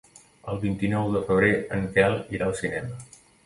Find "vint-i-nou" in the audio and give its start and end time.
0.63-1.11